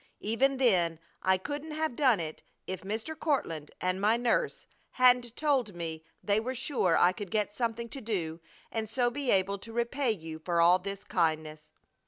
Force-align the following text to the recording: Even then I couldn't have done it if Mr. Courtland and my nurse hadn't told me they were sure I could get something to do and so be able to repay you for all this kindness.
Even 0.21 0.57
then 0.57 0.97
I 1.21 1.37
couldn't 1.37 1.73
have 1.73 1.95
done 1.95 2.19
it 2.19 2.41
if 2.65 2.81
Mr. 2.81 3.15
Courtland 3.15 3.69
and 3.79 4.01
my 4.01 4.17
nurse 4.17 4.65
hadn't 4.89 5.35
told 5.35 5.75
me 5.75 6.03
they 6.23 6.39
were 6.39 6.55
sure 6.55 6.97
I 6.97 7.11
could 7.11 7.29
get 7.29 7.53
something 7.53 7.87
to 7.89 8.01
do 8.01 8.41
and 8.71 8.89
so 8.89 9.11
be 9.11 9.29
able 9.29 9.59
to 9.59 9.71
repay 9.71 10.09
you 10.09 10.39
for 10.39 10.59
all 10.59 10.79
this 10.79 11.03
kindness. 11.03 11.71